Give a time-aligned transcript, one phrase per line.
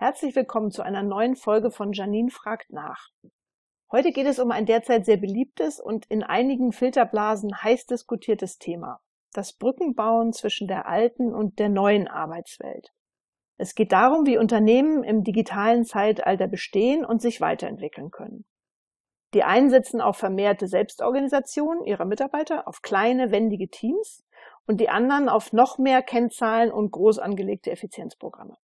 [0.00, 3.08] Herzlich willkommen zu einer neuen Folge von Janine fragt nach.
[3.90, 9.00] Heute geht es um ein derzeit sehr beliebtes und in einigen Filterblasen heiß diskutiertes Thema.
[9.32, 12.92] Das Brückenbauen zwischen der alten und der neuen Arbeitswelt.
[13.56, 18.44] Es geht darum, wie Unternehmen im digitalen Zeitalter bestehen und sich weiterentwickeln können.
[19.34, 24.24] Die einen setzen auf vermehrte Selbstorganisation ihrer Mitarbeiter, auf kleine, wendige Teams
[24.66, 28.56] und die anderen auf noch mehr Kennzahlen und groß angelegte Effizienzprogramme.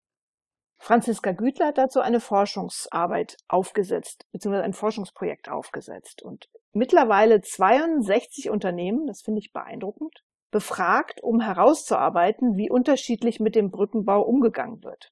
[0.79, 9.07] Franziska Gütler hat dazu eine Forschungsarbeit aufgesetzt, beziehungsweise ein Forschungsprojekt aufgesetzt und mittlerweile 62 Unternehmen,
[9.07, 15.11] das finde ich beeindruckend, befragt, um herauszuarbeiten, wie unterschiedlich mit dem Brückenbau umgegangen wird.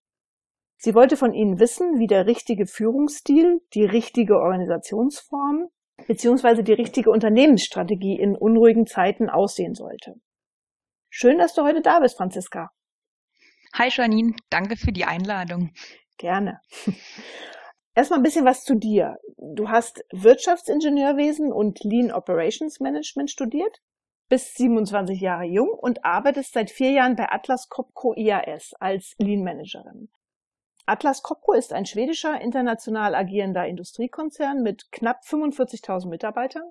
[0.84, 5.68] Sie wollte von ihnen wissen, wie der richtige Führungsstil, die richtige Organisationsform
[6.08, 10.16] beziehungsweise die richtige Unternehmensstrategie in unruhigen Zeiten aussehen sollte.
[11.08, 12.72] Schön, dass du heute da bist, Franziska.
[13.74, 15.70] Hi Janine, danke für die Einladung.
[16.18, 16.60] Gerne.
[17.94, 19.18] Erstmal ein bisschen was zu dir.
[19.36, 23.78] Du hast Wirtschaftsingenieurwesen und Lean Operations Management studiert,
[24.28, 29.44] bist 27 Jahre jung und arbeitest seit vier Jahren bei Atlas Copco IAS als Lean
[29.44, 30.08] Managerin.
[30.84, 36.68] Atlas Copco ist ein schwedischer international agierender Industriekonzern mit knapp 45.000 Mitarbeitern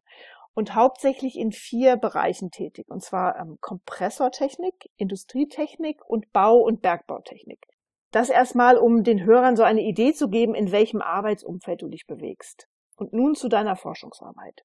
[0.53, 7.66] und hauptsächlich in vier Bereichen tätig, und zwar ähm, Kompressortechnik, Industrietechnik und Bau- und Bergbautechnik.
[8.12, 12.06] Das erstmal, um den Hörern so eine Idee zu geben, in welchem Arbeitsumfeld du dich
[12.06, 12.68] bewegst.
[12.98, 14.64] Und nun zu deiner Forschungsarbeit.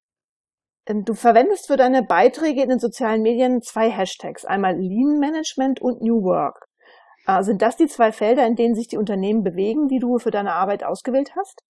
[0.85, 5.81] Ähm, du verwendest für deine Beiträge in den sozialen Medien zwei Hashtags, einmal Lean Management
[5.81, 6.66] und New Work.
[7.27, 10.31] Äh, sind das die zwei Felder, in denen sich die Unternehmen bewegen, die du für
[10.31, 11.61] deine Arbeit ausgewählt hast?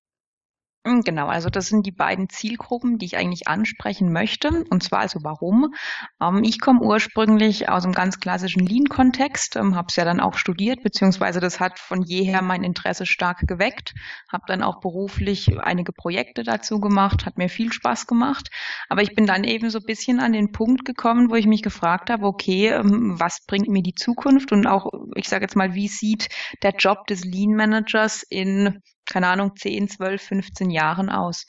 [0.86, 4.64] Hm, genau, also das sind die beiden Zielgruppen, die ich eigentlich ansprechen möchte.
[4.70, 5.74] Und zwar also warum?
[6.22, 10.36] Ähm, ich komme ursprünglich aus einem ganz klassischen Lean-Kontext, ähm, habe es ja dann auch
[10.36, 13.94] studiert, beziehungsweise das hat von jeher mein Interesse stark geweckt,
[14.32, 18.50] habe dann auch beruflich einige Projekte dazu gemacht, hat mir viel Spaß gemacht.
[18.88, 21.64] Aber ich bin dann eben so ein bisschen an den Punkt gekommen, wo ich mich
[21.64, 25.74] gefragt habe, okay, ähm, was bringt mir die Zukunft und auch, ich sage jetzt mal,
[25.74, 26.30] wie sieht
[26.64, 31.46] der Job des Lean-Managers in keine Ahnung, 10, 12, 15 Jahren aus.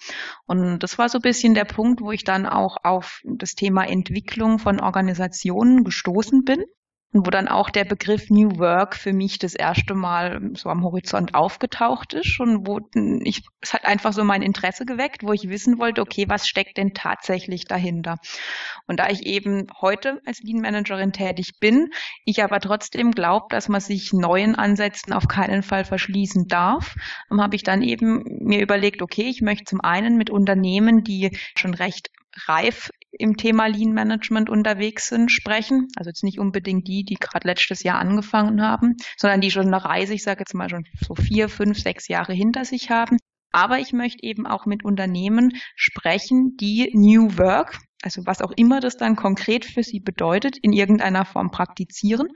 [0.47, 3.85] Und das war so ein bisschen der Punkt, wo ich dann auch auf das Thema
[3.85, 6.65] Entwicklung von Organisationen gestoßen bin
[7.13, 10.85] und wo dann auch der Begriff New Work für mich das erste Mal so am
[10.85, 12.81] Horizont aufgetaucht ist und wo
[13.25, 16.77] ich, es hat einfach so mein Interesse geweckt, wo ich wissen wollte, okay, was steckt
[16.77, 18.17] denn tatsächlich dahinter?
[18.87, 21.89] Und da ich eben heute als Lean Managerin tätig bin,
[22.27, 26.95] ich aber trotzdem glaube, dass man sich neuen Ansätzen auf keinen Fall verschließen darf,
[27.31, 31.73] habe ich dann eben mir überlegt, okay, ich möchte zum einen mit Unternehmen, die schon
[31.73, 32.11] recht
[32.47, 35.89] reif im Thema Lean Management unterwegs sind, sprechen.
[35.97, 39.85] Also jetzt nicht unbedingt die, die gerade letztes Jahr angefangen haben, sondern die schon eine
[39.85, 43.19] Reise, ich sage jetzt mal schon so vier, fünf, sechs Jahre hinter sich haben.
[43.51, 48.81] Aber ich möchte eben auch mit Unternehmen sprechen, die New Work, also was auch immer
[48.81, 52.29] das dann konkret für sie bedeutet, in irgendeiner Form praktizieren.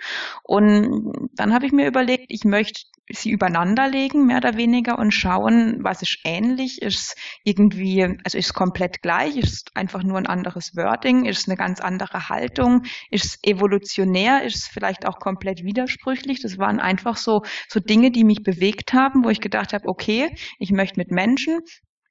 [0.43, 5.13] Und dann habe ich mir überlegt, ich möchte sie übereinander legen, mehr oder weniger, und
[5.13, 10.75] schauen, was ist ähnlich, ist irgendwie, also ist komplett gleich, ist einfach nur ein anderes
[10.77, 16.41] Wording, ist eine ganz andere Haltung, ist evolutionär, ist vielleicht auch komplett widersprüchlich.
[16.41, 20.35] Das waren einfach so, so Dinge, die mich bewegt haben, wo ich gedacht habe, okay,
[20.59, 21.61] ich möchte mit Menschen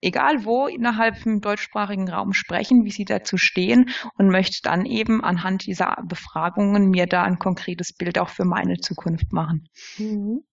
[0.02, 5.24] egal wo innerhalb im deutschsprachigen Raum sprechen, wie sie dazu stehen und möchte dann eben
[5.24, 9.70] anhand dieser Befragungen mir da ein konkretes Bild auch für meine Zukunft machen.
[9.98, 10.44] Mhm.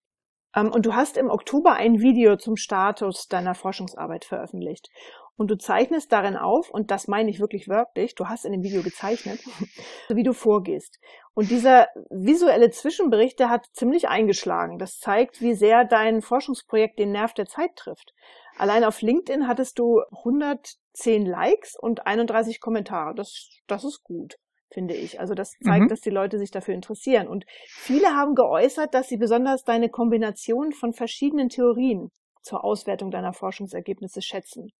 [0.54, 4.88] Ähm, und du hast im Oktober ein Video zum Status deiner Forschungsarbeit veröffentlicht.
[5.36, 8.64] Und du zeichnest darin auf, und das meine ich wirklich wörtlich, du hast in dem
[8.64, 9.38] Video gezeichnet,
[10.08, 10.98] wie du vorgehst.
[11.32, 14.78] Und dieser visuelle Zwischenbericht, der hat ziemlich eingeschlagen.
[14.78, 18.14] Das zeigt, wie sehr dein Forschungsprojekt den Nerv der Zeit trifft.
[18.58, 23.14] Allein auf LinkedIn hattest du 110 Likes und 31 Kommentare.
[23.14, 24.36] Das, das ist gut,
[24.70, 25.20] finde ich.
[25.20, 25.88] Also das zeigt, mhm.
[25.88, 27.28] dass die Leute sich dafür interessieren.
[27.28, 32.10] Und viele haben geäußert, dass sie besonders deine Kombination von verschiedenen Theorien
[32.42, 34.72] zur Auswertung deiner Forschungsergebnisse schätzen.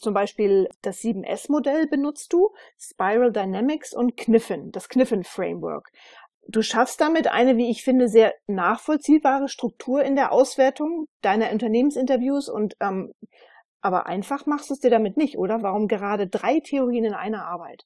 [0.00, 5.90] Zum Beispiel das 7S-Modell benutzt du, Spiral Dynamics und Kniffen, das Kniffen Framework.
[6.48, 12.48] Du schaffst damit eine, wie ich finde, sehr nachvollziehbare Struktur in der Auswertung deiner Unternehmensinterviews
[12.48, 13.12] und ähm,
[13.80, 15.62] aber einfach machst du es dir damit nicht, oder?
[15.62, 17.84] Warum gerade drei Theorien in einer Arbeit?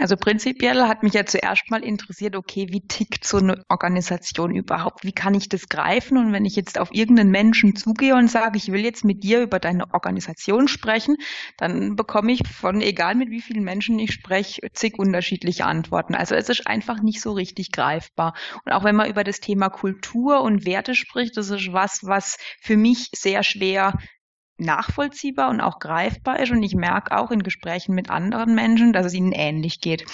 [0.00, 5.04] Also prinzipiell hat mich ja zuerst mal interessiert, okay, wie tickt so eine Organisation überhaupt?
[5.04, 6.18] Wie kann ich das greifen?
[6.18, 9.40] Und wenn ich jetzt auf irgendeinen Menschen zugehe und sage, ich will jetzt mit dir
[9.40, 11.16] über deine Organisation sprechen,
[11.56, 16.16] dann bekomme ich von, egal mit wie vielen Menschen ich spreche, zig unterschiedliche Antworten.
[16.16, 18.34] Also es ist einfach nicht so richtig greifbar.
[18.64, 22.36] Und auch wenn man über das Thema Kultur und Werte spricht, das ist was, was
[22.60, 23.94] für mich sehr schwer
[24.58, 26.50] nachvollziehbar und auch greifbar ist.
[26.50, 30.04] Und ich merke auch in Gesprächen mit anderen Menschen, dass es ihnen ähnlich geht.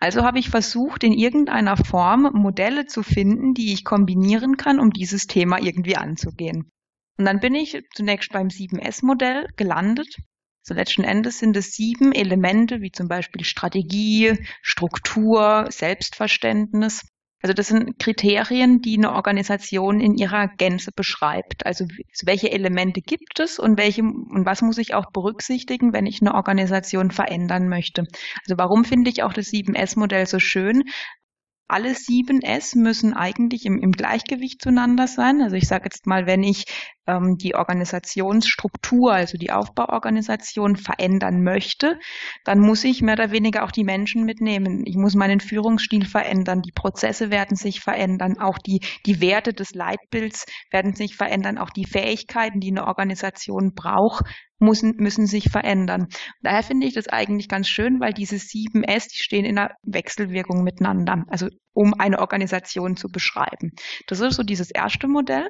[0.00, 4.90] Also habe ich versucht, in irgendeiner Form Modelle zu finden, die ich kombinieren kann, um
[4.90, 6.70] dieses Thema irgendwie anzugehen.
[7.18, 10.16] Und dann bin ich zunächst beim 7S-Modell gelandet.
[10.62, 17.02] So letzten Endes sind es sieben Elemente, wie zum Beispiel Strategie, Struktur, Selbstverständnis,
[17.42, 21.64] also das sind Kriterien, die eine Organisation in ihrer Gänze beschreibt.
[21.64, 21.86] Also
[22.24, 26.34] welche Elemente gibt es und welche und was muss ich auch berücksichtigen, wenn ich eine
[26.34, 28.02] Organisation verändern möchte.
[28.44, 30.84] Also warum finde ich auch das 7S-Modell so schön?
[31.70, 35.40] Alle sieben S müssen eigentlich im, im Gleichgewicht zueinander sein.
[35.40, 36.64] Also ich sage jetzt mal, wenn ich
[37.06, 41.98] ähm, die Organisationsstruktur, also die Aufbauorganisation verändern möchte,
[42.44, 44.82] dann muss ich mehr oder weniger auch die Menschen mitnehmen.
[44.84, 49.74] Ich muss meinen Führungsstil verändern, die Prozesse werden sich verändern, auch die, die Werte des
[49.74, 54.24] Leitbilds werden sich verändern, auch die Fähigkeiten, die eine Organisation braucht,
[54.60, 56.08] müssen, müssen sich verändern.
[56.42, 59.74] Daher finde ich das eigentlich ganz schön, weil diese sieben S, die stehen in einer
[59.82, 63.72] Wechselwirkung miteinander, also um eine Organisation zu beschreiben.
[64.06, 65.48] Das ist so dieses erste Modell.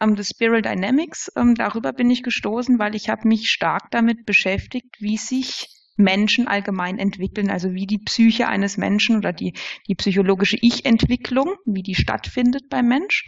[0.00, 4.24] Um, das Spiral Dynamics, um, darüber bin ich gestoßen, weil ich habe mich stark damit
[4.24, 9.54] beschäftigt, wie sich Menschen allgemein entwickeln, also wie die Psyche eines Menschen oder die,
[9.88, 13.24] die psychologische Ich-Entwicklung, wie die stattfindet beim Mensch.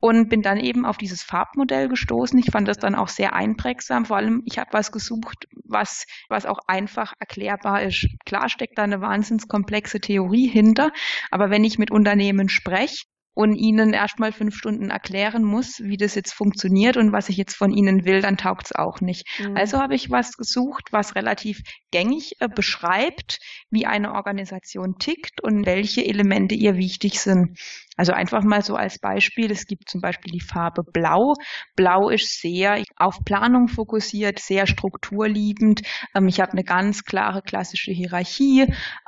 [0.00, 2.38] Und bin dann eben auf dieses Farbmodell gestoßen.
[2.38, 4.04] Ich fand das dann auch sehr einprägsam.
[4.04, 8.06] Vor allem, ich habe was gesucht, was, was auch einfach erklärbar ist.
[8.26, 10.92] Klar steckt da eine wahnsinns komplexe Theorie hinter,
[11.30, 16.14] aber wenn ich mit Unternehmen spreche, und ihnen erstmal fünf Stunden erklären muss, wie das
[16.14, 19.26] jetzt funktioniert und was ich jetzt von ihnen will, dann taugt es auch nicht.
[19.38, 19.56] Mhm.
[19.56, 23.38] Also habe ich was gesucht, was relativ gängig äh, beschreibt,
[23.70, 27.58] wie eine Organisation tickt und welche Elemente ihr wichtig sind.
[27.96, 31.34] Also einfach mal so als Beispiel, es gibt zum Beispiel die Farbe Blau.
[31.76, 35.82] Blau ist sehr auf Planung fokussiert, sehr strukturliebend.
[36.14, 38.66] Ähm, ich habe eine ganz klare klassische Hierarchie.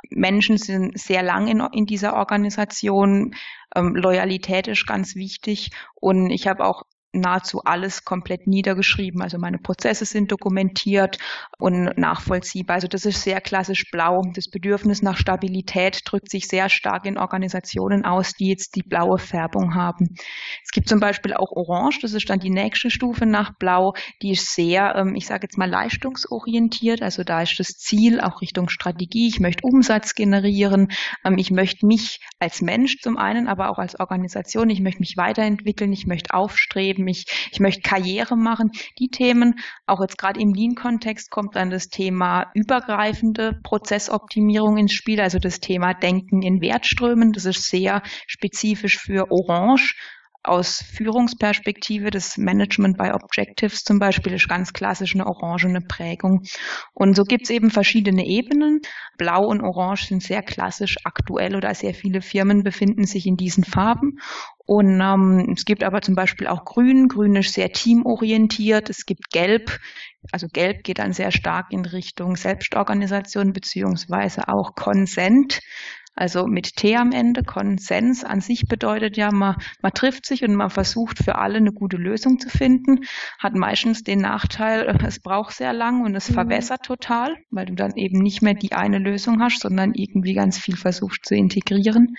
[0.09, 3.35] Menschen sind sehr lang in, in dieser Organisation.
[3.75, 5.71] Ähm, Loyalität ist ganz wichtig.
[5.95, 6.83] Und ich habe auch
[7.17, 9.21] nahezu alles komplett niedergeschrieben.
[9.21, 11.17] Also meine Prozesse sind dokumentiert
[11.57, 12.75] und nachvollziehbar.
[12.75, 14.21] Also das ist sehr klassisch blau.
[14.33, 19.17] Das Bedürfnis nach Stabilität drückt sich sehr stark in Organisationen aus, die jetzt die blaue
[19.17, 20.15] Färbung haben.
[20.63, 24.31] Es gibt zum Beispiel auch Orange, das ist dann die nächste Stufe nach Blau, die
[24.31, 27.01] ist sehr, ähm, ich sage jetzt mal, leistungsorientiert.
[27.01, 29.27] Also da ist das Ziel auch Richtung Strategie.
[29.27, 30.89] Ich möchte Umsatz generieren.
[31.23, 35.17] Ähm, ich möchte mich als Mensch zum einen, aber auch als Organisation, ich möchte mich
[35.17, 38.71] weiterentwickeln, ich möchte aufstreben, mich, ich möchte Karriere machen.
[38.99, 39.55] Die Themen,
[39.85, 45.59] auch jetzt gerade im Lean-Kontext kommt dann das Thema übergreifende Prozessoptimierung ins Spiel, also das
[45.59, 47.31] Thema Denken in Wertströmen.
[47.31, 49.95] Das ist sehr spezifisch für Orange
[50.47, 56.43] aus Führungsperspektive das Management by Objectives zum Beispiel ist ganz klassisch eine orangene Prägung.
[56.93, 58.81] Und so gibt es eben verschiedene Ebenen.
[59.17, 63.63] Blau und Orange sind sehr klassisch aktuell oder sehr viele Firmen befinden sich in diesen
[63.63, 64.19] Farben.
[64.67, 67.07] Und ähm, es gibt aber zum Beispiel auch Grün.
[67.07, 68.89] Grün ist sehr teamorientiert.
[68.89, 69.79] Es gibt Gelb.
[70.33, 75.61] Also Gelb geht dann sehr stark in Richtung Selbstorganisation beziehungsweise auch Consent.
[76.17, 80.55] Also mit T am Ende, Konsens an sich bedeutet ja, man, man trifft sich und
[80.55, 83.05] man versucht für alle eine gute Lösung zu finden.
[83.37, 86.33] Hat meistens den Nachteil, es braucht sehr lang und es mhm.
[86.33, 90.57] verwässert total, weil du dann eben nicht mehr die eine Lösung hast, sondern irgendwie ganz
[90.57, 92.15] viel versuchst zu integrieren.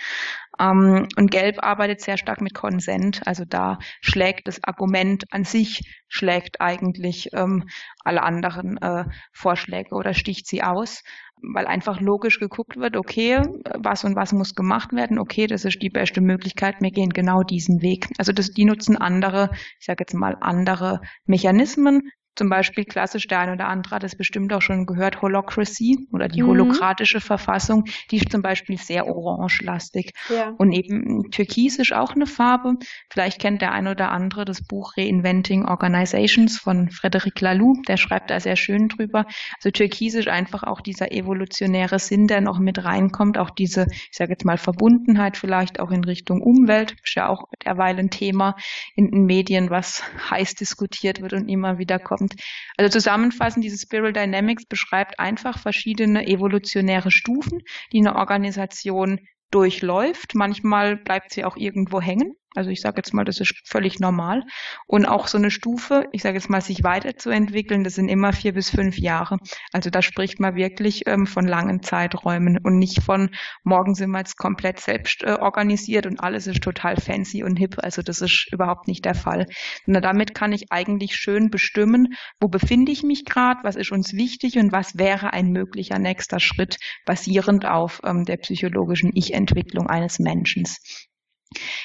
[0.60, 3.26] Ähm, und Gelb arbeitet sehr stark mit Konsent.
[3.26, 7.68] Also da schlägt das Argument an sich, schlägt eigentlich ähm,
[8.04, 11.02] alle anderen äh, Vorschläge oder sticht sie aus
[11.42, 13.42] weil einfach logisch geguckt wird, okay,
[13.76, 17.42] was und was muss gemacht werden, okay, das ist die beste Möglichkeit, wir gehen genau
[17.42, 18.08] diesen Weg.
[18.18, 23.40] Also das, die nutzen andere, ich sage jetzt mal andere Mechanismen, zum Beispiel klassisch der
[23.40, 26.48] ein oder andere hat es bestimmt auch schon gehört, Holocracy oder die mhm.
[26.48, 30.12] holokratische Verfassung, die ist zum Beispiel sehr orangelastig.
[30.28, 30.54] Ja.
[30.56, 32.74] Und eben Türkis ist auch eine Farbe.
[33.10, 38.30] Vielleicht kennt der ein oder andere das Buch Reinventing Organizations von Frederic Laloux, der schreibt
[38.30, 39.26] da sehr schön drüber.
[39.56, 44.16] Also Türkis ist einfach auch dieser evolutionäre Sinn, der noch mit reinkommt, auch diese, ich
[44.16, 48.56] sage jetzt mal, Verbundenheit vielleicht auch in Richtung Umwelt, ist ja auch derweil ein Thema
[48.94, 52.34] in den Medien, was heiß diskutiert wird und immer wieder kommt.
[52.76, 59.20] Also zusammenfassend, diese Spiral Dynamics beschreibt einfach verschiedene evolutionäre Stufen, die eine Organisation
[59.50, 60.34] durchläuft.
[60.34, 62.34] Manchmal bleibt sie auch irgendwo hängen.
[62.54, 64.42] Also ich sage jetzt mal, das ist völlig normal.
[64.86, 68.54] Und auch so eine Stufe, ich sage jetzt mal, sich weiterzuentwickeln, das sind immer vier
[68.54, 69.36] bis fünf Jahre.
[69.72, 73.30] Also da spricht man wirklich ähm, von langen Zeiträumen und nicht von
[73.64, 77.76] morgen sind wir jetzt komplett selbst äh, organisiert und alles ist total fancy und hip.
[77.82, 79.46] Also das ist überhaupt nicht der Fall.
[79.86, 84.14] Und damit kann ich eigentlich schön bestimmen, wo befinde ich mich gerade, was ist uns
[84.14, 90.18] wichtig und was wäre ein möglicher nächster Schritt basierend auf ähm, der psychologischen Ich-Entwicklung eines
[90.18, 90.64] Menschen.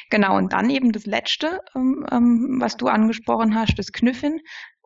[0.10, 4.40] Genau, und dann eben das Letzte, ähm, ähm, was du angesprochen hast, das Knüffin.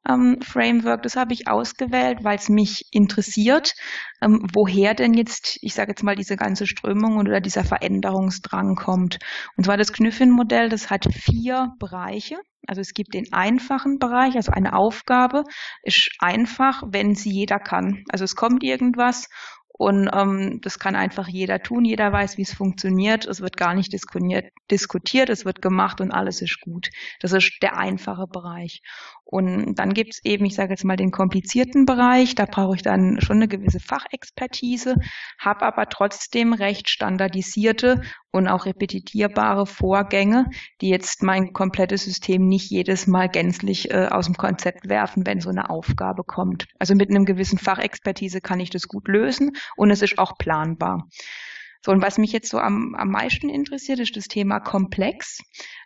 [0.07, 3.73] Ähm, Framework, das habe ich ausgewählt, weil es mich interessiert,
[4.21, 9.19] ähm, woher denn jetzt, ich sage jetzt mal, diese ganze Strömung oder dieser Veränderungsdrang kommt.
[9.57, 12.37] Und zwar das Knüffin-Modell, das hat vier Bereiche.
[12.67, 15.43] Also es gibt den einfachen Bereich, also eine Aufgabe
[15.83, 18.03] ist einfach, wenn sie jeder kann.
[18.09, 19.27] Also es kommt irgendwas
[19.77, 21.85] und ähm, das kann einfach jeder tun.
[21.85, 23.25] Jeder weiß, wie es funktioniert.
[23.27, 26.89] Es wird gar nicht diskutiert, diskutiert, es wird gemacht und alles ist gut.
[27.19, 28.81] Das ist der einfache Bereich.
[29.23, 32.33] Und dann gibt's eben, ich sage jetzt mal, den komplizierten Bereich.
[32.33, 34.95] Da brauche ich dann schon eine gewisse Fachexpertise,
[35.37, 40.45] habe aber trotzdem recht standardisierte und auch repetitierbare Vorgänge,
[40.79, 45.41] die jetzt mein komplettes System nicht jedes Mal gänzlich äh, aus dem Konzept werfen, wenn
[45.41, 46.67] so eine Aufgabe kommt.
[46.79, 51.07] Also mit einem gewissen Fachexpertise kann ich das gut lösen und es ist auch planbar.
[51.83, 55.39] So, und was mich jetzt so am, am meisten interessiert, ist das Thema komplex.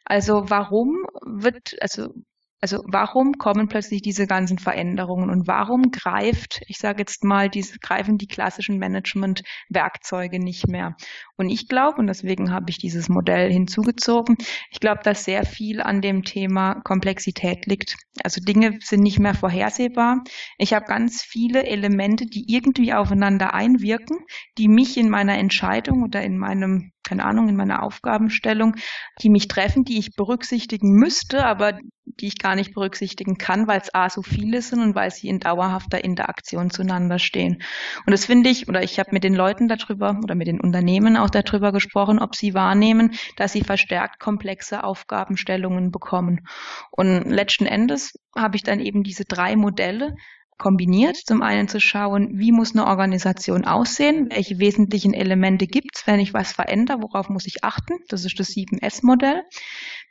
[0.05, 2.13] Also warum wird, also
[2.61, 7.79] also warum kommen plötzlich diese ganzen Veränderungen und warum greift, ich sage jetzt mal, diese
[7.79, 10.95] greifen die klassischen Management-Werkzeuge nicht mehr?
[11.37, 14.37] Und ich glaube, und deswegen habe ich dieses Modell hinzugezogen,
[14.69, 17.95] ich glaube, dass sehr viel an dem Thema Komplexität liegt.
[18.23, 20.23] Also Dinge sind nicht mehr vorhersehbar.
[20.59, 24.19] Ich habe ganz viele Elemente, die irgendwie aufeinander einwirken,
[24.59, 28.75] die mich in meiner Entscheidung oder in meinem keine Ahnung, in meiner Aufgabenstellung,
[29.21, 33.79] die mich treffen, die ich berücksichtigen müsste, aber die ich gar nicht berücksichtigen kann, weil
[33.79, 37.61] es A so viele sind und weil sie in dauerhafter Interaktion zueinander stehen.
[38.05, 41.17] Und das finde ich, oder ich habe mit den Leuten darüber oder mit den Unternehmen
[41.17, 46.47] auch darüber gesprochen, ob sie wahrnehmen, dass sie verstärkt komplexe Aufgabenstellungen bekommen.
[46.91, 50.15] Und letzten Endes habe ich dann eben diese drei Modelle
[50.61, 51.17] kombiniert.
[51.17, 56.19] Zum einen zu schauen, wie muss eine Organisation aussehen, welche wesentlichen Elemente gibt es, wenn
[56.19, 57.95] ich was verändere, worauf muss ich achten.
[58.09, 59.41] Das ist das 7S-Modell.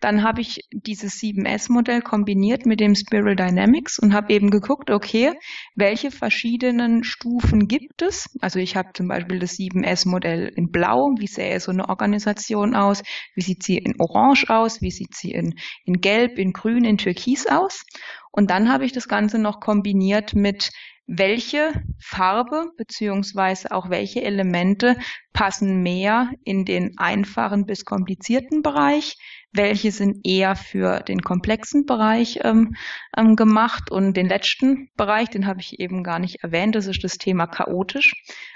[0.01, 5.35] Dann habe ich dieses 7S-Modell kombiniert mit dem Spiral Dynamics und habe eben geguckt, okay,
[5.77, 8.29] welche verschiedenen Stufen gibt es?
[8.41, 11.13] Also ich habe zum Beispiel das 7S-Modell in Blau.
[11.19, 13.03] Wie sähe so eine Organisation aus?
[13.37, 14.83] Wie sieht sie in Orange aus?
[14.83, 15.55] Wie sieht sie in,
[15.85, 17.85] in Gelb, in Grün, in Türkis aus?
[18.33, 20.71] Und dann habe ich das Ganze noch kombiniert mit
[21.13, 24.97] welche Farbe beziehungsweise auch welche Elemente
[25.33, 29.17] passen mehr in den einfachen bis komplizierten Bereich,
[29.53, 32.77] welche sind eher für den komplexen Bereich ähm,
[33.17, 37.03] ähm, gemacht und den letzten Bereich, den habe ich eben gar nicht erwähnt, das ist
[37.03, 38.13] das Thema chaotisch.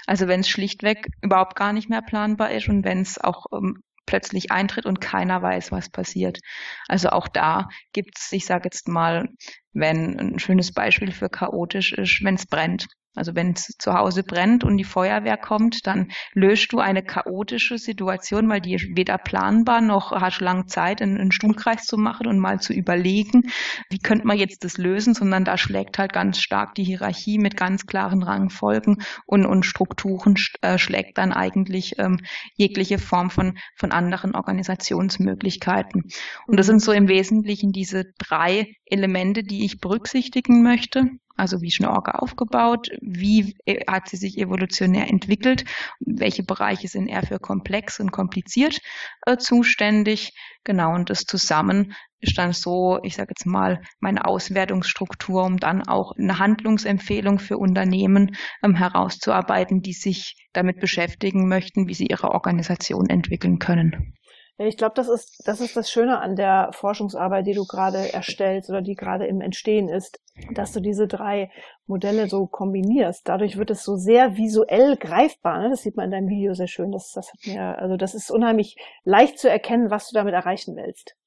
[0.07, 3.81] Also wenn es schlichtweg überhaupt gar nicht mehr planbar ist und wenn es auch ähm,
[4.05, 6.39] plötzlich eintritt und keiner weiß, was passiert.
[6.87, 9.29] Also auch da gibt es, ich sage jetzt mal,
[9.73, 12.87] wenn ein schönes Beispiel für chaotisch ist, wenn es brennt.
[13.15, 17.77] Also wenn es zu Hause brennt und die Feuerwehr kommt, dann löst du eine chaotische
[17.77, 22.39] Situation, weil die weder planbar noch hast lang Zeit, einen, einen Stuhlkreis zu machen und
[22.39, 23.43] mal zu überlegen,
[23.89, 27.57] wie könnte man jetzt das lösen, sondern da schlägt halt ganz stark die Hierarchie mit
[27.57, 32.19] ganz klaren Rangfolgen und, und Strukturen äh, schlägt dann eigentlich ähm,
[32.55, 36.03] jegliche Form von, von anderen Organisationsmöglichkeiten.
[36.47, 41.09] Und das sind so im Wesentlichen diese drei Elemente, die ich berücksichtigen möchte.
[41.35, 42.89] Also wie ist eine Orga aufgebaut?
[43.01, 45.65] Wie äh, hat sie sich evolutionär entwickelt?
[45.99, 48.79] Welche Bereiche sind eher für komplex und kompliziert
[49.25, 50.33] äh, zuständig?
[50.63, 55.87] Genau, und das zusammen ist dann so, ich sage jetzt mal, meine Auswertungsstruktur, um dann
[55.87, 62.31] auch eine Handlungsempfehlung für Unternehmen ähm, herauszuarbeiten, die sich damit beschäftigen möchten, wie sie ihre
[62.31, 64.15] Organisation entwickeln können.
[64.57, 68.13] Ja, ich glaube, das ist, das ist das Schöne an der Forschungsarbeit, die du gerade
[68.13, 70.21] erstellst oder die gerade im Entstehen ist,
[70.53, 71.51] dass du diese drei
[71.87, 73.27] Modelle so kombinierst.
[73.27, 75.59] Dadurch wird es so sehr visuell greifbar.
[75.59, 75.69] Ne?
[75.69, 76.91] Das sieht man in deinem Video sehr schön.
[76.91, 80.77] Das, das hat mir, also das ist unheimlich leicht zu erkennen, was du damit erreichen
[80.77, 81.17] willst.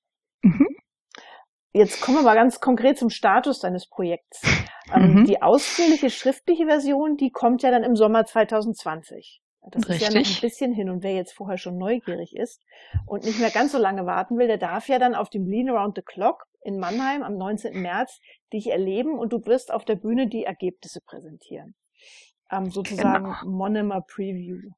[0.41, 0.69] Mhm.
[1.73, 4.43] Jetzt kommen wir mal ganz konkret zum Status deines Projekts.
[4.93, 5.25] Ähm, mhm.
[5.27, 9.43] Die ausführliche schriftliche Version, die kommt ja dann im Sommer 2020.
[9.71, 10.09] Das Richtig.
[10.09, 12.63] ist ja noch ein bisschen hin und wer jetzt vorher schon neugierig ist
[13.07, 15.69] und nicht mehr ganz so lange warten will, der darf ja dann auf dem Lean
[15.69, 17.81] Around the Clock in Mannheim am 19.
[17.81, 18.21] März
[18.53, 21.75] dich erleben und du wirst auf der Bühne die Ergebnisse präsentieren.
[22.51, 23.45] Ähm, sozusagen genau.
[23.45, 24.71] Monomer Preview.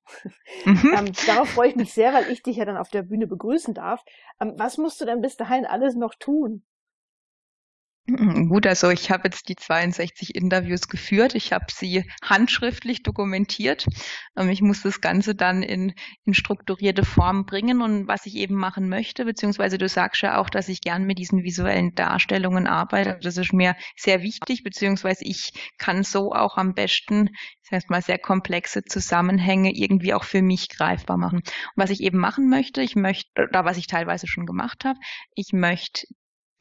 [0.64, 0.94] Mhm.
[0.98, 3.74] ähm, darauf freue ich mich sehr, weil ich dich ja dann auf der Bühne begrüßen
[3.74, 4.02] darf.
[4.40, 6.64] Ähm, was musst du denn bis dahin alles noch tun?
[8.10, 11.36] Mhm, gut, also ich habe jetzt die 62 Interviews geführt.
[11.36, 13.86] Ich habe sie handschriftlich dokumentiert.
[14.36, 18.56] Ähm, ich muss das Ganze dann in, in strukturierte Form bringen und was ich eben
[18.56, 23.16] machen möchte, beziehungsweise du sagst ja auch, dass ich gern mit diesen visuellen Darstellungen arbeite.
[23.22, 27.30] Das ist mir sehr wichtig, beziehungsweise ich kann so auch am besten,
[27.62, 31.38] das heißt mal sehr komplexe Zusammenhänge irgendwie auch für mich greifbar machen.
[31.38, 31.44] Und
[31.76, 34.98] was ich eben machen möchte, ich möchte, oder was ich teilweise schon gemacht habe,
[35.36, 36.08] ich möchte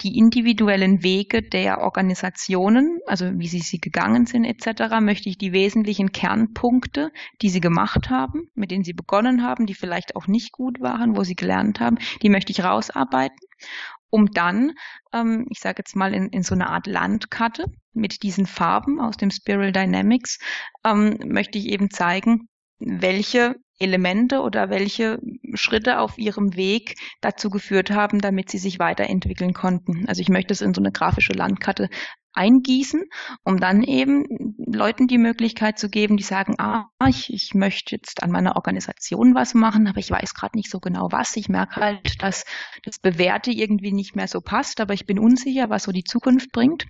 [0.02, 5.52] die individuellen Wege der Organisationen, also wie sie sie gegangen sind etc., möchte ich die
[5.54, 10.52] wesentlichen Kernpunkte, die sie gemacht haben, mit denen sie begonnen haben, die vielleicht auch nicht
[10.52, 13.38] gut waren, wo sie gelernt haben, die möchte ich rausarbeiten,
[14.10, 14.72] um dann,
[15.14, 19.18] ähm, ich sage jetzt mal in, in so eine Art Landkarte mit diesen Farben aus
[19.18, 20.40] dem Spiral Dynamics,
[20.84, 22.48] ähm, möchte ich eben zeigen,
[22.80, 25.20] welche Elemente oder welche
[25.54, 30.06] Schritte auf ihrem Weg dazu geführt haben, damit sie sich weiterentwickeln konnten.
[30.08, 31.90] Also ich möchte es in so eine grafische Landkarte
[32.34, 33.04] eingießen,
[33.44, 34.26] um dann eben
[34.58, 39.34] Leuten die Möglichkeit zu geben, die sagen, ah, ich, ich möchte jetzt an meiner Organisation
[39.34, 41.36] was machen, aber ich weiß gerade nicht so genau was.
[41.36, 42.46] Ich merke halt, dass
[42.84, 46.52] das Bewährte irgendwie nicht mehr so passt, aber ich bin unsicher, was so die Zukunft
[46.52, 46.86] bringt.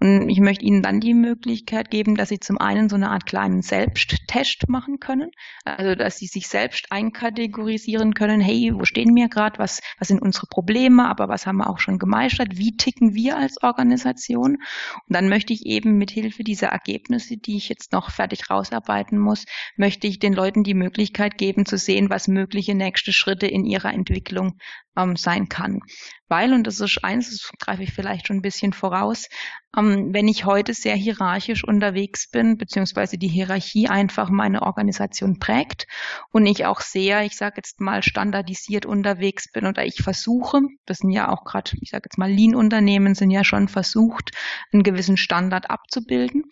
[0.00, 3.26] Und ich möchte Ihnen dann die Möglichkeit geben, dass Sie zum einen so eine Art
[3.26, 5.30] kleinen Selbsttest machen können,
[5.64, 10.22] also dass Sie sich selbst einkategorisieren können, hey, wo stehen wir gerade, was, was sind
[10.22, 14.54] unsere Probleme, aber was haben wir auch schon gemeistert, wie ticken wir als Organisation.
[14.54, 14.60] Und
[15.08, 19.46] dann möchte ich eben mit Hilfe dieser Ergebnisse, die ich jetzt noch fertig rausarbeiten muss,
[19.76, 23.92] möchte ich den Leuten die Möglichkeit geben zu sehen, was mögliche nächste Schritte in ihrer
[23.92, 24.58] Entwicklung
[24.98, 25.80] ähm, sein kann.
[26.28, 29.28] Weil, und das ist eins, das greife ich vielleicht schon ein bisschen voraus,
[29.76, 35.86] ähm, wenn ich heute sehr hierarchisch unterwegs bin, beziehungsweise die Hierarchie einfach meine Organisation prägt
[36.30, 40.98] und ich auch sehr, ich sage jetzt mal, standardisiert unterwegs bin oder ich versuche, das
[40.98, 44.32] sind ja auch gerade, ich sage jetzt mal, Lean-Unternehmen sind ja schon versucht,
[44.72, 46.44] einen gewissen Standard abzubilden.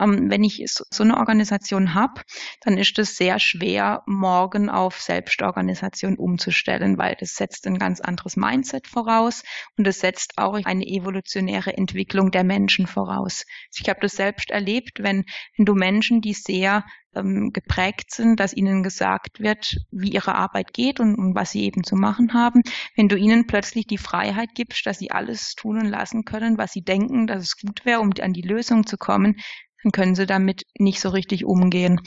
[0.00, 2.22] Ähm, wenn ich so eine Organisation habe,
[2.62, 8.36] dann ist es sehr schwer, morgen auf Selbstorganisation umzustellen, weil das setzt ein ganz anderes
[8.36, 9.42] Mindset voraus
[9.76, 13.44] und es setzt auch eine evolutionäre Entwicklung der Menschen voraus.
[13.74, 15.24] Ich habe das selbst erlebt, wenn,
[15.56, 16.84] wenn du Menschen, die sehr
[17.16, 21.64] ähm, geprägt sind, dass ihnen gesagt wird, wie ihre Arbeit geht und, und was sie
[21.64, 22.62] eben zu machen haben.
[22.94, 26.72] Wenn du ihnen plötzlich die Freiheit gibst, dass sie alles tun und lassen können, was
[26.72, 29.36] sie denken, dass es gut wäre, um an die Lösung zu kommen,
[29.86, 32.00] dann können sie damit nicht so richtig umgehen.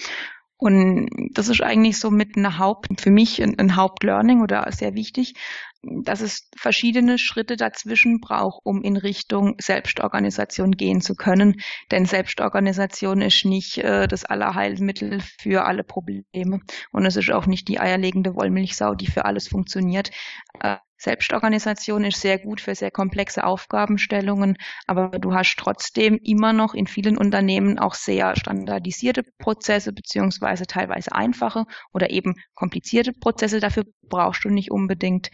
[0.58, 4.94] Und das ist eigentlich so mit einer Haupt, für mich ein, ein Hauptlearning oder sehr
[4.94, 5.36] wichtig,
[5.82, 11.56] dass es verschiedene Schritte dazwischen braucht, um in Richtung Selbstorganisation gehen zu können.
[11.92, 16.60] Denn Selbstorganisation ist nicht äh, das Allerheilmittel für alle Probleme.
[16.92, 20.12] Und es ist auch nicht die eierlegende Wollmilchsau, die für alles funktioniert.
[20.60, 26.74] Äh, Selbstorganisation ist sehr gut für sehr komplexe Aufgabenstellungen, aber du hast trotzdem immer noch
[26.74, 33.62] in vielen Unternehmen auch sehr standardisierte Prozesse beziehungsweise teilweise einfache oder eben komplizierte Prozesse.
[33.62, 35.30] Dafür brauchst du nicht unbedingt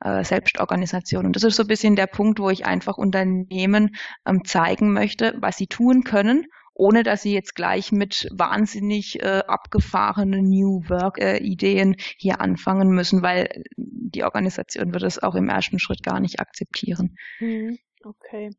[0.00, 1.26] äh, Selbstorganisation.
[1.26, 5.34] Und das ist so ein bisschen der Punkt, wo ich einfach Unternehmen ähm, zeigen möchte,
[5.40, 6.46] was sie tun können
[6.80, 13.22] ohne dass sie jetzt gleich mit wahnsinnig äh, abgefahrenen New Work-Ideen äh, hier anfangen müssen,
[13.22, 17.16] weil die Organisation wird es auch im ersten Schritt gar nicht akzeptieren.
[17.38, 17.78] Mhm.
[18.02, 18.50] Okay.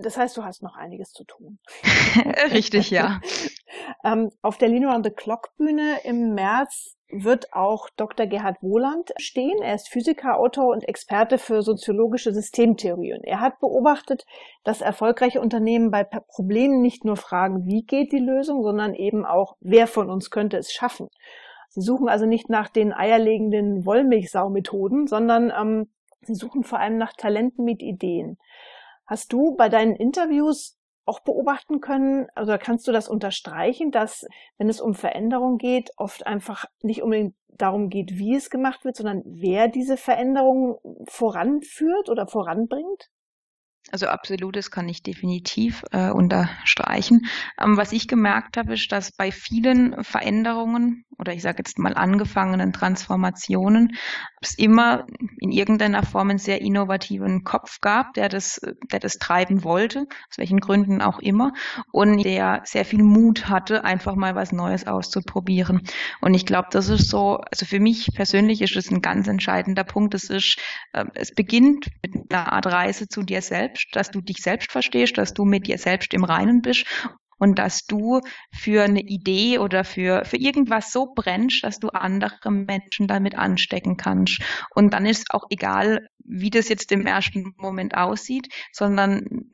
[0.00, 1.58] Das heißt, du hast noch einiges zu tun.
[2.52, 3.20] Richtig, ja.
[4.04, 8.26] ähm, auf der Lean Around the Clock Bühne im März wird auch Dr.
[8.26, 9.62] Gerhard Wohland stehen.
[9.62, 13.24] Er ist Physiker, Autor und Experte für soziologische Systemtheorien.
[13.24, 14.26] Er hat beobachtet,
[14.62, 19.56] dass erfolgreiche Unternehmen bei Problemen nicht nur fragen, wie geht die Lösung, sondern eben auch,
[19.60, 21.08] wer von uns könnte es schaffen.
[21.70, 25.90] Sie suchen also nicht nach den eierlegenden Wollmilchsau-Methoden, sondern ähm,
[26.22, 28.38] sie suchen vor allem nach Talenten mit Ideen.
[29.08, 34.26] Hast du bei deinen Interviews auch beobachten können, also kannst du das unterstreichen, dass
[34.58, 38.96] wenn es um Veränderung geht, oft einfach nicht unbedingt darum geht, wie es gemacht wird,
[38.96, 40.76] sondern wer diese Veränderung
[41.08, 43.08] voranführt oder voranbringt?
[43.90, 47.26] Also absolutes kann ich definitiv äh, unterstreichen.
[47.60, 51.94] Ähm, was ich gemerkt habe, ist, dass bei vielen Veränderungen oder ich sage jetzt mal
[51.94, 53.96] angefangenen Transformationen
[54.40, 55.06] es immer
[55.40, 58.60] in irgendeiner Form einen sehr innovativen Kopf gab, der das,
[58.92, 61.52] der das treiben wollte, aus welchen Gründen auch immer,
[61.90, 65.82] und der sehr viel Mut hatte, einfach mal was Neues auszuprobieren.
[66.20, 69.84] Und ich glaube, das ist so, also für mich persönlich ist es ein ganz entscheidender
[69.84, 70.14] Punkt.
[70.14, 70.58] Es ist,
[70.92, 75.18] äh, es beginnt mit einer Art Reise zu dir selbst, dass du dich selbst verstehst,
[75.18, 76.84] dass du mit dir selbst im Reinen bist
[77.38, 78.20] und dass du
[78.52, 83.96] für eine Idee oder für, für irgendwas so brennst, dass du andere Menschen damit anstecken
[83.96, 84.42] kannst.
[84.74, 89.50] Und dann ist auch egal, wie das jetzt im ersten Moment aussieht, sondern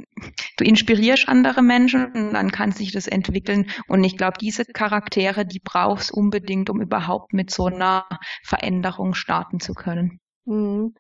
[0.56, 3.70] du inspirierst andere Menschen und dann kann sich das entwickeln.
[3.86, 8.06] Und ich glaube, diese Charaktere, die brauchst unbedingt, um überhaupt mit so einer
[8.42, 10.20] Veränderung starten zu können.
[10.46, 10.94] Mhm.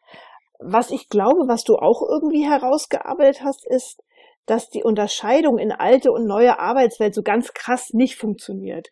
[0.58, 4.02] Was ich glaube, was du auch irgendwie herausgearbeitet hast, ist,
[4.46, 8.90] dass die Unterscheidung in alte und neue Arbeitswelt so ganz krass nicht funktioniert.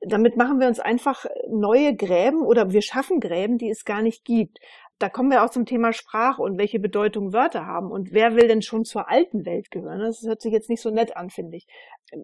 [0.00, 4.24] Damit machen wir uns einfach neue Gräben oder wir schaffen Gräben, die es gar nicht
[4.24, 4.58] gibt.
[4.98, 7.90] Da kommen wir auch zum Thema Sprache und welche Bedeutung Wörter haben.
[7.90, 10.00] Und wer will denn schon zur alten Welt gehören?
[10.00, 11.66] Das hört sich jetzt nicht so nett an, finde ich.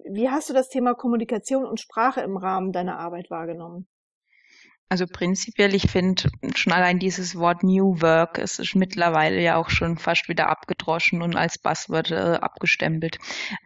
[0.09, 3.89] Wie hast du das Thema Kommunikation und Sprache im Rahmen deiner Arbeit wahrgenommen?
[4.91, 9.69] Also prinzipiell, ich finde schon allein dieses Wort New Work, es ist mittlerweile ja auch
[9.69, 13.19] schon fast wieder abgedroschen und als Buzzword äh, abgestempelt.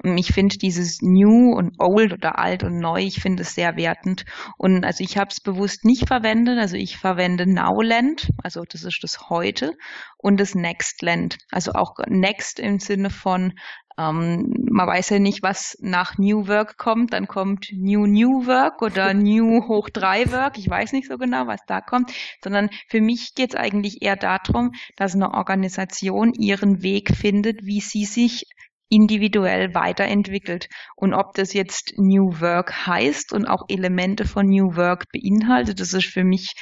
[0.02, 4.24] Ich finde dieses New und Old oder alt und neu, ich finde es sehr wertend.
[4.58, 6.58] Und also ich habe es bewusst nicht verwendet.
[6.58, 9.76] Also ich verwende Nowland, also das ist das Heute,
[10.22, 11.38] und das Nextland.
[11.50, 13.52] Also auch Next im Sinne von
[13.98, 17.12] ähm, man weiß ja nicht, was nach New Work kommt.
[17.12, 20.58] Dann kommt New New Work oder New Hoch 3 Work.
[20.58, 22.12] Ich weiß nicht so genau, was da kommt.
[22.42, 27.80] Sondern für mich geht es eigentlich eher darum, dass eine Organisation ihren Weg findet, wie
[27.80, 28.44] sie sich
[28.92, 30.68] individuell weiterentwickelt.
[30.96, 35.94] Und ob das jetzt New Work heißt und auch Elemente von New Work beinhaltet, das
[35.94, 36.52] ist für mich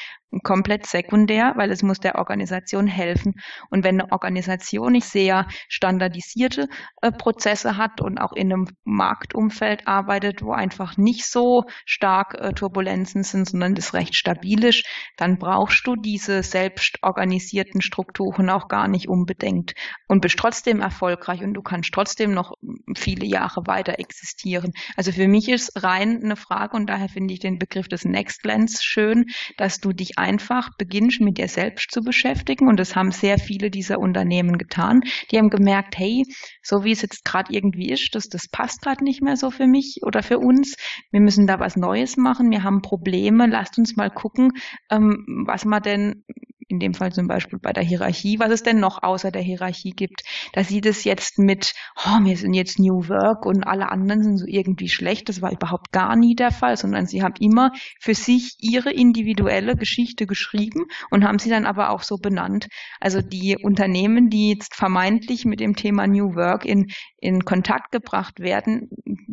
[0.42, 3.34] komplett sekundär, weil es muss der Organisation helfen.
[3.70, 6.68] Und wenn eine Organisation nicht sehr standardisierte
[7.02, 12.52] äh, Prozesse hat und auch in einem Marktumfeld arbeitet, wo einfach nicht so stark äh,
[12.52, 14.84] Turbulenzen sind, sondern das recht stabil ist,
[15.16, 19.74] dann brauchst du diese selbst organisierten Strukturen auch gar nicht unbedingt
[20.06, 22.52] und bist trotzdem erfolgreich und du kannst trotzdem noch
[22.96, 24.72] viele Jahre weiter existieren.
[24.96, 28.44] Also für mich ist rein eine Frage und daher finde ich den Begriff des Next
[28.44, 32.68] Lens schön, dass du dich einfach beginnst, mit dir selbst zu beschäftigen.
[32.68, 35.00] Und das haben sehr viele dieser Unternehmen getan.
[35.30, 36.24] Die haben gemerkt, hey,
[36.62, 39.66] so wie es jetzt gerade irgendwie ist, das, das passt gerade nicht mehr so für
[39.66, 40.76] mich oder für uns.
[41.10, 42.50] Wir müssen da was Neues machen.
[42.50, 43.46] Wir haben Probleme.
[43.46, 44.52] Lasst uns mal gucken,
[44.90, 46.24] ähm, was man denn
[46.70, 49.90] in dem Fall zum Beispiel bei der Hierarchie, was es denn noch außer der Hierarchie
[49.90, 50.22] gibt.
[50.52, 54.38] Da sieht es jetzt mit, oh, wir sind jetzt New Work und alle anderen sind
[54.38, 55.28] so irgendwie schlecht.
[55.28, 59.76] Das war überhaupt gar nie der Fall, sondern sie haben immer für sich ihre individuelle
[59.76, 62.68] Geschichte geschrieben und haben sie dann aber auch so benannt.
[63.00, 66.86] Also die Unternehmen, die jetzt vermeintlich mit dem Thema New Work in,
[67.18, 68.90] in Kontakt gebracht werden,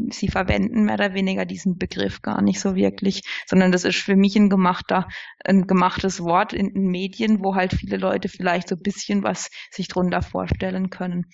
[0.10, 4.16] sie verwenden mehr oder weniger diesen Begriff gar nicht so wirklich, sondern das ist für
[4.16, 5.08] mich ein gemachter,
[5.44, 9.50] ein gemachtes Wort in den Medien, wo halt viele Leute vielleicht so ein bisschen was
[9.72, 11.26] sich drunter vorstellen können.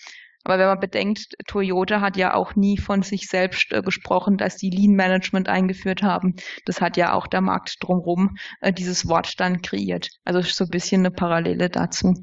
[0.44, 4.58] Aber wenn man bedenkt, Toyota hat ja auch nie von sich selbst äh, gesprochen, dass
[4.58, 6.36] sie Lean Management eingeführt haben.
[6.66, 10.10] Das hat ja auch der Markt drumherum äh, dieses Wort dann kreiert.
[10.26, 12.14] Also so ein bisschen eine Parallele dazu.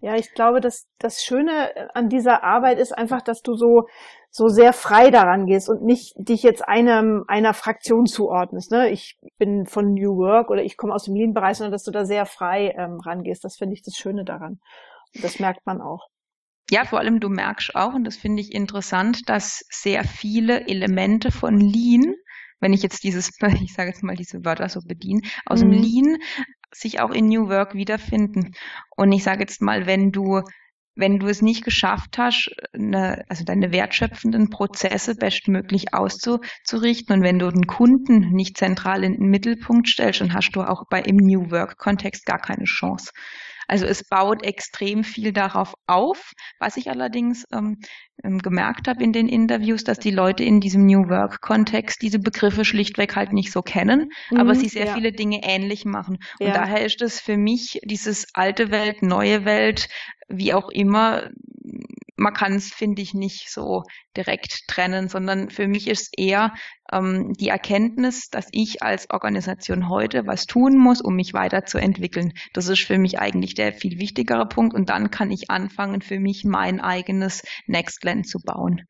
[0.00, 3.86] Ja, ich glaube, dass das Schöne äh, an dieser Arbeit ist einfach, dass du so
[4.34, 8.72] so sehr frei daran gehst und nicht dich jetzt einem einer Fraktion zuordnest.
[8.72, 8.90] Ne?
[8.90, 12.06] Ich bin von New Work oder ich komme aus dem Lean-Bereich, sondern dass du da
[12.06, 13.44] sehr frei ähm, rangehst.
[13.44, 14.58] Das finde ich das Schöne daran.
[15.14, 16.08] Und das merkt man auch.
[16.70, 21.30] Ja, vor allem du merkst auch, und das finde ich interessant, dass sehr viele Elemente
[21.30, 22.14] von Lean,
[22.60, 23.30] wenn ich jetzt dieses,
[23.62, 25.72] ich sage jetzt mal diese Wörter so bediene, aus mhm.
[25.72, 26.16] dem Lean
[26.72, 28.54] sich auch in New Work wiederfinden.
[28.96, 30.42] Und ich sage jetzt mal, wenn du
[30.94, 37.38] wenn du es nicht geschafft hast, eine, also deine wertschöpfenden Prozesse bestmöglich auszurichten und wenn
[37.38, 41.16] du den Kunden nicht zentral in den Mittelpunkt stellst, dann hast du auch bei im
[41.16, 43.10] New Work Kontext gar keine Chance.
[43.72, 46.32] Also es baut extrem viel darauf auf.
[46.58, 47.78] Was ich allerdings ähm,
[48.22, 52.66] ähm, gemerkt habe in den Interviews, dass die Leute in diesem New Work-Kontext diese Begriffe
[52.66, 54.94] schlichtweg halt nicht so kennen, mhm, aber sie sehr ja.
[54.94, 56.18] viele Dinge ähnlich machen.
[56.38, 56.52] Und ja.
[56.52, 59.88] daher ist es für mich dieses alte Welt, neue Welt,
[60.28, 61.30] wie auch immer,
[62.22, 63.82] man kann es, finde ich, nicht so
[64.16, 66.54] direkt trennen, sondern für mich ist eher
[66.92, 72.32] ähm, die Erkenntnis, dass ich als Organisation heute was tun muss, um mich weiterzuentwickeln.
[72.52, 74.72] Das ist für mich eigentlich der viel wichtigere Punkt.
[74.72, 78.82] Und dann kann ich anfangen, für mich mein eigenes Nextland zu bauen.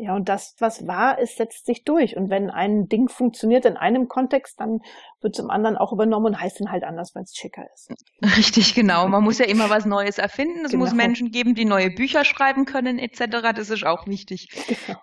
[0.00, 2.16] Ja, und das, was wahr ist, setzt sich durch.
[2.16, 4.78] Und wenn ein Ding funktioniert in einem Kontext, dann
[5.20, 7.92] wird es im anderen auch übernommen und heißt dann halt anders, weil es schicker ist.
[8.36, 9.08] Richtig, genau.
[9.08, 10.64] Man muss ja immer was Neues erfinden.
[10.64, 10.84] Es genau.
[10.84, 13.52] muss Menschen geben, die neue Bücher schreiben können, etc.
[13.56, 14.48] Das ist auch wichtig.
[14.68, 15.00] Genau.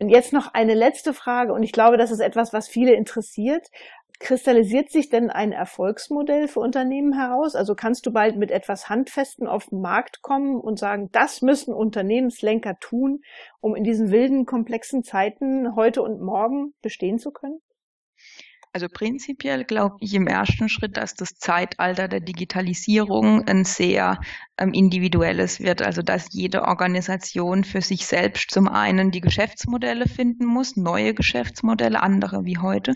[0.00, 1.52] Und jetzt noch eine letzte Frage.
[1.52, 3.68] Und ich glaube, das ist etwas, was viele interessiert.
[4.20, 7.54] Kristallisiert sich denn ein Erfolgsmodell für Unternehmen heraus?
[7.54, 11.72] Also kannst du bald mit etwas Handfesten auf den Markt kommen und sagen, das müssen
[11.72, 13.22] Unternehmenslenker tun,
[13.60, 17.60] um in diesen wilden, komplexen Zeiten heute und morgen bestehen zu können?
[18.72, 24.20] Also prinzipiell glaube ich im ersten Schritt, dass das Zeitalter der Digitalisierung ein sehr
[24.58, 25.82] ähm, individuelles wird.
[25.82, 32.00] Also dass jede Organisation für sich selbst zum einen die Geschäftsmodelle finden muss, neue Geschäftsmodelle,
[32.00, 32.94] andere wie heute,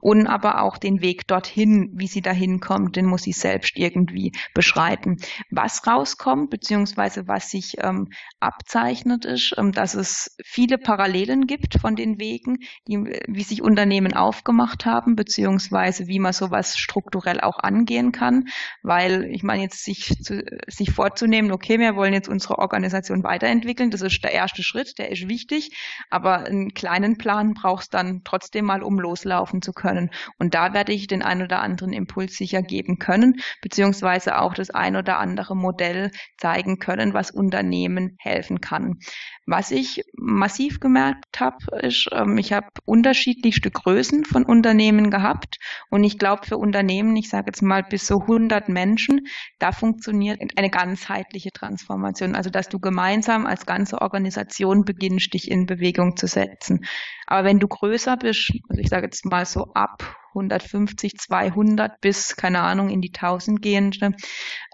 [0.00, 4.30] und aber auch den Weg dorthin, wie sie dahin kommt, den muss sie selbst irgendwie
[4.54, 5.16] beschreiten.
[5.50, 11.96] Was rauskommt, beziehungsweise was sich ähm, abzeichnet, ist, ähm, dass es viele Parallelen gibt von
[11.96, 18.12] den Wegen, die, wie sich Unternehmen aufgemacht haben beziehungsweise wie man sowas strukturell auch angehen
[18.12, 18.44] kann,
[18.82, 23.90] weil ich meine jetzt sich, zu, sich vorzunehmen, okay, wir wollen jetzt unsere Organisation weiterentwickeln,
[23.90, 25.76] das ist der erste Schritt, der ist wichtig,
[26.10, 30.10] aber einen kleinen Plan brauchst dann trotzdem mal, um loslaufen zu können.
[30.38, 34.70] Und da werde ich den ein oder anderen Impuls sicher geben können, beziehungsweise auch das
[34.70, 38.98] ein oder andere Modell zeigen können, was Unternehmen helfen kann.
[39.46, 45.58] Was ich massiv gemerkt habe, ist, ähm, ich habe unterschiedlichste Größen von Unternehmen gehabt
[45.90, 49.26] und ich glaube für Unternehmen, ich sage jetzt mal bis so 100 Menschen,
[49.58, 55.66] da funktioniert eine ganzheitliche Transformation, also dass du gemeinsam als ganze Organisation beginnst, dich in
[55.66, 56.84] Bewegung zu setzen.
[57.26, 62.36] Aber wenn du größer bist, also ich sage jetzt mal so ab 150, 200 bis,
[62.36, 64.12] keine Ahnung, in die 1000 gehende,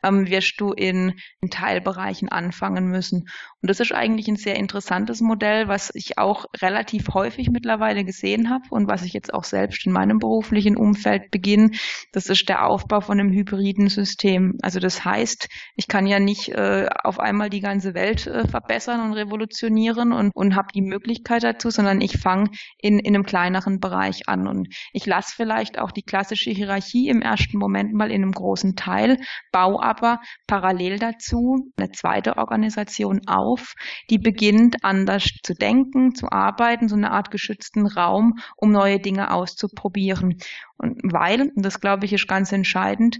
[0.02, 3.28] ähm, wirst du in, in Teilbereichen anfangen müssen.
[3.60, 8.50] Und das ist eigentlich ein sehr interessantes Modell, was ich auch relativ häufig mittlerweile gesehen
[8.50, 11.70] habe und was ich jetzt auch selbst in meinem beruflichen Umfeld beginne.
[12.12, 14.58] Das ist der Aufbau von einem hybriden System.
[14.62, 19.00] Also das heißt, ich kann ja nicht äh, auf einmal die ganze Welt äh, verbessern
[19.00, 23.78] und revolutionieren und, und habe die Möglichkeit dazu, sondern ich fange in, in einem kleineren
[23.78, 24.48] Bereich an.
[24.48, 28.76] Und ich lasse vielleicht auch die klassische Hierarchie im ersten Moment mal in einem großen
[28.76, 29.18] Teil,
[29.52, 33.74] baue aber parallel dazu eine zweite Organisation auf,
[34.10, 39.32] die beginnt anders zu denken, zu arbeiten, so eine Art geschützten Raum, um neue Dinge
[39.32, 40.38] auszuprobieren.
[40.78, 43.18] Und weil, und das glaube ich ist ganz entscheidend,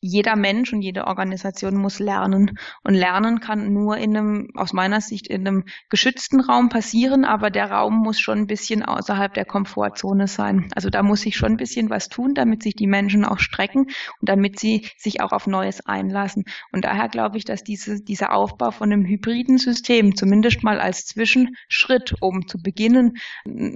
[0.00, 2.58] jeder Mensch und jede Organisation muss lernen.
[2.82, 7.50] Und Lernen kann nur in einem, aus meiner Sicht, in einem geschützten Raum passieren, aber
[7.50, 10.70] der Raum muss schon ein bisschen außerhalb der Komfortzone sein.
[10.74, 13.86] Also da muss sich schon ein bisschen was tun, damit sich die Menschen auch strecken
[14.20, 16.44] und damit sie sich auch auf Neues einlassen.
[16.72, 21.04] Und daher glaube ich, dass diese, dieser Aufbau von einem hybriden System, zumindest mal als
[21.04, 23.18] Zwischenschritt, um zu beginnen,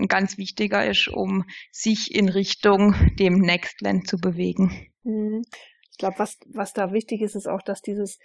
[0.08, 4.88] ganz wichtiger ist, um sich in Richtung dem Nextland zu bewegen.
[5.04, 5.42] Mhm.
[5.94, 8.18] Ich glaube, was, was da wichtig ist, ist auch, dass dieses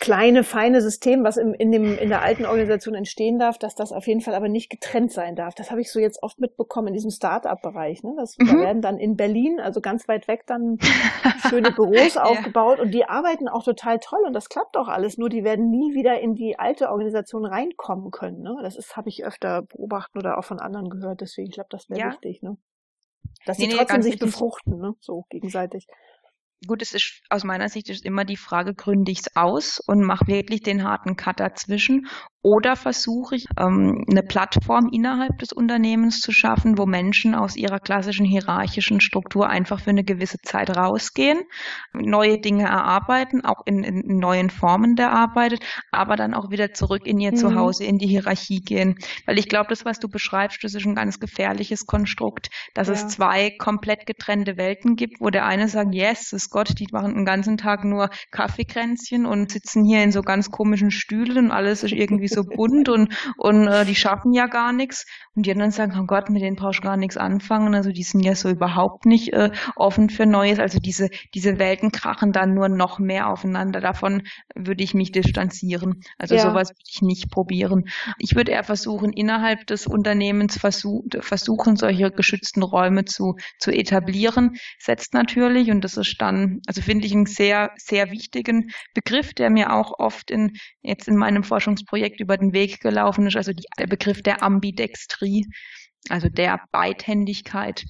[0.00, 3.92] kleine, feine System, was im, in, dem, in der alten Organisation entstehen darf, dass das
[3.92, 5.54] auf jeden Fall aber nicht getrennt sein darf.
[5.54, 8.02] Das habe ich so jetzt oft mitbekommen in diesem Start-up-Bereich.
[8.02, 8.12] Ne?
[8.18, 8.46] Das, mhm.
[8.46, 10.78] Da werden dann in Berlin, also ganz weit weg, dann
[11.48, 12.24] schöne Büros ja.
[12.24, 15.70] aufgebaut und die arbeiten auch total toll und das klappt auch alles, nur die werden
[15.70, 18.42] nie wieder in die alte Organisation reinkommen können.
[18.42, 18.58] Ne?
[18.62, 21.88] Das ist, habe ich öfter beobachtet oder auch von anderen gehört, deswegen, ich glaube, das
[21.88, 22.10] wäre ja.
[22.10, 22.42] wichtig.
[22.42, 22.58] Ne?
[23.46, 24.94] Dass nee, sie trotzdem nee, sich befruchten, ne?
[25.00, 25.86] so gegenseitig
[26.66, 30.04] gut, es ist aus meiner Sicht ist immer die Frage, gründe ich es aus und
[30.04, 32.08] mache wirklich den harten Cut dazwischen
[32.42, 37.80] oder versuche ich, ähm, eine Plattform innerhalb des Unternehmens zu schaffen, wo Menschen aus ihrer
[37.80, 41.40] klassischen hierarchischen Struktur einfach für eine gewisse Zeit rausgehen,
[41.92, 45.58] neue Dinge erarbeiten, auch in, in neuen Formen der Arbeit,
[45.90, 47.36] aber dann auch wieder zurück in ihr mhm.
[47.36, 48.94] Zuhause, in die Hierarchie gehen.
[49.26, 52.94] Weil ich glaube, das, was du beschreibst, das ist ein ganz gefährliches Konstrukt, dass ja.
[52.94, 57.14] es zwei komplett getrennte Welten gibt, wo der eine sagt, yes, ist Gott, die machen
[57.14, 61.82] den ganzen Tag nur Kaffeekränzchen und sitzen hier in so ganz komischen Stühlen und alles
[61.82, 65.06] ist irgendwie irgendwie so bunt und, und äh, die schaffen ja gar nichts.
[65.34, 67.74] Und die anderen sagen, oh Gott, mit denen brauchst du gar nichts anfangen.
[67.74, 70.58] Also die sind ja so überhaupt nicht äh, offen für Neues.
[70.58, 73.80] Also diese, diese Welten krachen dann nur noch mehr aufeinander.
[73.80, 74.22] Davon
[74.54, 76.00] würde ich mich distanzieren.
[76.18, 76.40] Also ja.
[76.40, 77.84] sowas würde ich nicht probieren.
[78.18, 84.56] Ich würde eher versuchen, innerhalb des Unternehmens versuch, versuchen, solche geschützten Räume zu, zu etablieren.
[84.78, 89.50] Setzt natürlich, und das ist dann, also finde ich einen sehr, sehr wichtigen Begriff, der
[89.50, 93.64] mir auch oft in, jetzt in meinem Forschungsprojekt über den Weg gelaufen ist, also die,
[93.78, 95.46] der Begriff der Ambidextrie,
[96.08, 97.84] also der Beidhändigkeit.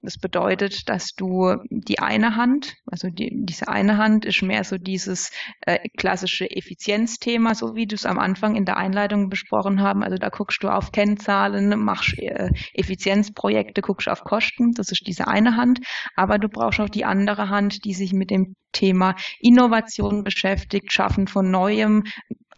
[0.00, 4.78] Das bedeutet, dass du die eine Hand, also die, diese eine Hand ist mehr so
[4.78, 10.04] dieses äh, klassische Effizienzthema, so wie du es am Anfang in der Einleitung besprochen haben.
[10.04, 14.70] Also da guckst du auf Kennzahlen, machst äh, Effizienzprojekte, guckst auf Kosten.
[14.72, 15.80] Das ist diese eine Hand.
[16.14, 21.26] Aber du brauchst auch die andere Hand, die sich mit dem Thema Innovation beschäftigt, Schaffen
[21.26, 22.04] von Neuem,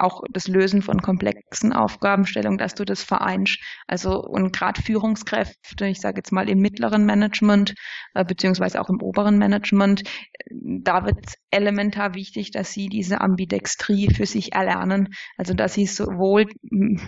[0.00, 3.58] auch das Lösen von komplexen Aufgabenstellungen, dass du das vereinst.
[3.86, 7.74] Also und gerade Führungskräfte, ich sage jetzt mal im mittleren Management
[8.14, 10.02] äh, beziehungsweise auch im oberen Management,
[10.50, 15.08] da wird elementar wichtig, dass sie diese Ambidextrie für sich erlernen.
[15.36, 16.46] Also dass sie sowohl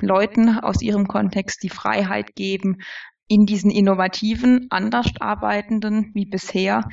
[0.01, 2.79] Leuten aus ihrem Kontext die Freiheit geben,
[3.29, 6.89] in diesen innovativen, anders arbeitenden wie bisher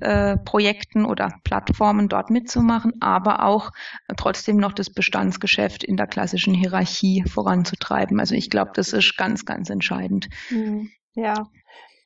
[0.00, 3.70] äh, Projekten oder Plattformen dort mitzumachen, aber auch
[4.16, 8.18] trotzdem noch das Bestandsgeschäft in der klassischen Hierarchie voranzutreiben.
[8.18, 10.28] Also ich glaube, das ist ganz, ganz entscheidend.
[10.48, 11.46] Hm, ja.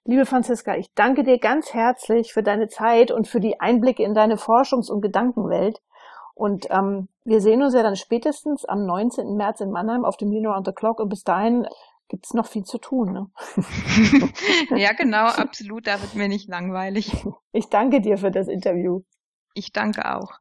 [0.04, 4.14] Liebe Franziska, ich danke dir ganz herzlich für deine Zeit und für die Einblicke in
[4.14, 5.80] deine Forschungs- und Gedankenwelt.
[6.34, 9.36] Und ähm, wir sehen uns ja dann spätestens am 19.
[9.36, 11.00] März in Mannheim auf dem Lean Around the Clock.
[11.00, 11.66] Und bis dahin
[12.08, 13.12] gibt es noch viel zu tun.
[13.12, 13.30] Ne?
[14.76, 15.86] ja, genau, absolut.
[15.86, 17.12] Da wird mir nicht langweilig.
[17.52, 19.02] Ich danke dir für das Interview.
[19.54, 20.38] Ich danke auch.